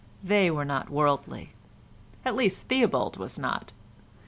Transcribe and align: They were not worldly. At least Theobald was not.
They 0.23 0.49
were 0.49 0.65
not 0.65 0.89
worldly. 0.89 1.53
At 2.25 2.33
least 2.35 2.67
Theobald 2.67 3.17
was 3.17 3.37
not. 3.37 3.71